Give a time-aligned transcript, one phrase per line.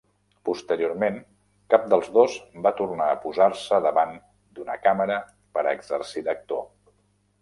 [0.49, 1.17] Posteriorment
[1.73, 4.17] cap dels dos va tornar a posar-se davant
[4.57, 5.19] d'una càmera
[5.59, 6.67] per exercir d'actor.